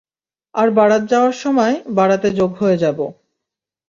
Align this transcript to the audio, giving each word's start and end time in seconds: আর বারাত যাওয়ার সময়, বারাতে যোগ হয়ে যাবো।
আর 0.55 0.67
বারাত 0.69 1.03
যাওয়ার 1.11 1.35
সময়, 1.43 1.75
বারাতে 1.89 2.27
যোগ 2.31 2.51
হয়ে 2.61 2.77
যাবো। 2.77 3.05